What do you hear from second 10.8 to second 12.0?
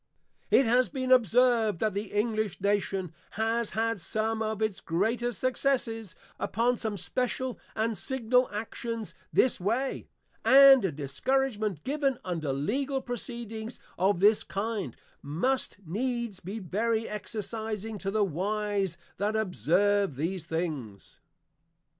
a discouragement